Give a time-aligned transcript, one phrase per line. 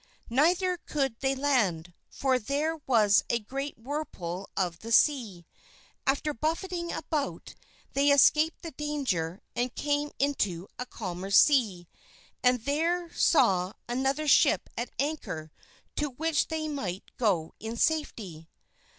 [0.31, 5.45] Neither could they land, for there was a great whirlpool of the sea.
[6.07, 7.53] After buffeting about,
[7.93, 11.87] they escaped the danger and came into a calmer sea,
[12.41, 15.51] and there saw another ship at anchor
[15.97, 18.49] to which they might go in safety.